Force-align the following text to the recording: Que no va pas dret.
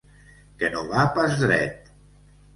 Que 0.63 0.69
no 0.77 0.81
va 0.93 1.03
pas 1.19 1.37
dret. 1.45 1.93